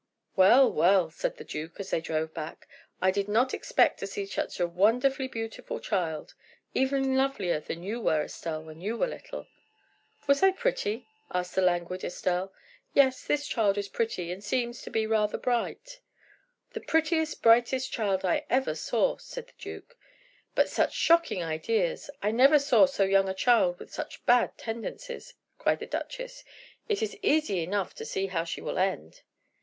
"Well, 0.35 0.73
well," 0.73 1.11
said 1.11 1.37
the 1.37 1.43
duke, 1.43 1.79
as 1.79 1.91
they 1.91 2.01
drove 2.01 2.33
back, 2.33 2.67
"I 3.03 3.11
did 3.11 3.27
not 3.27 3.53
expect 3.53 3.99
to 3.99 4.07
see 4.07 4.25
such 4.25 4.59
a 4.59 4.65
wonderfully 4.65 5.27
beautiful 5.27 5.79
child. 5.79 6.33
Even 6.73 7.15
lovelier 7.15 7.59
than 7.59 7.83
you 7.83 8.01
were, 8.01 8.23
Estelle, 8.23 8.63
when 8.63 8.81
you 8.81 8.97
were 8.97 9.05
little." 9.05 9.45
"Was 10.25 10.41
I 10.41 10.53
pretty?" 10.53 11.07
asked 11.31 11.53
the 11.53 11.61
languid 11.61 12.03
Estelle. 12.03 12.51
"Yes, 12.95 13.23
this 13.27 13.45
child 13.45 13.77
is 13.77 13.87
pretty, 13.89 14.31
and 14.31 14.43
seems 14.43 14.81
to 14.81 14.89
be 14.89 15.05
rather 15.05 15.37
bright." 15.37 15.99
"The 16.71 16.81
prettiest, 16.81 17.43
brightest 17.43 17.91
child 17.91 18.25
I 18.25 18.43
ever 18.49 18.73
saw," 18.73 19.17
said 19.17 19.45
the 19.49 19.53
duke. 19.59 19.95
"But 20.55 20.67
such 20.67 20.95
shocking 20.95 21.43
ideas! 21.43 22.09
I 22.23 22.31
never 22.31 22.57
saw 22.57 22.87
so 22.87 23.03
young 23.03 23.29
a 23.29 23.35
child 23.35 23.77
with 23.77 23.93
such 23.93 24.25
bad 24.25 24.57
tendencies!" 24.57 25.35
cried 25.59 25.77
the 25.77 25.85
duchess. 25.85 26.43
"It 26.89 27.03
is 27.03 27.15
easy 27.21 27.61
enough 27.61 27.93
to 27.93 28.03
see 28.05 28.25
how 28.25 28.45
she 28.45 28.61
will 28.61 28.79
end." 28.79 29.21